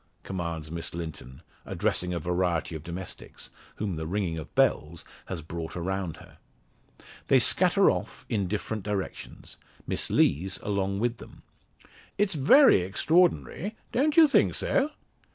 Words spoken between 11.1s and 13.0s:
them. "It's very